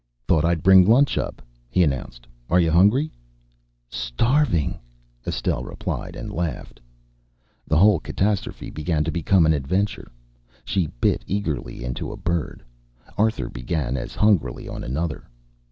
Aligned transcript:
"Thought 0.27 0.45
I'd 0.45 0.63
bring 0.63 0.83
lunch 0.89 1.15
up," 1.15 1.43
he 1.69 1.83
announced. 1.83 2.25
"Are 2.49 2.59
you 2.59 2.71
hungry?" 2.71 3.11
"Starving!" 3.87 4.79
Estelle 5.27 5.63
replied, 5.63 6.15
and 6.15 6.33
laughed. 6.33 6.81
The 7.67 7.77
whole 7.77 7.99
catastrophe 7.99 8.71
began 8.71 9.03
to 9.03 9.11
become 9.11 9.45
an 9.45 9.53
adventure. 9.53 10.11
She 10.65 10.87
bit 11.01 11.23
eagerly 11.27 11.83
into 11.85 12.11
a 12.11 12.17
bird. 12.17 12.63
Arthur 13.15 13.47
began 13.47 13.95
as 13.95 14.15
hungrily 14.15 14.67
on 14.67 14.83
another. 14.83 15.29